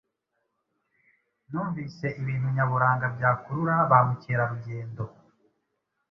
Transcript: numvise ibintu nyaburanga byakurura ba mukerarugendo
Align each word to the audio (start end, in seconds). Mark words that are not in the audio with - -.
numvise 1.49 2.07
ibintu 2.21 2.47
nyaburanga 2.55 3.05
byakurura 3.15 3.75
ba 3.91 3.99
mukerarugendo 4.07 5.03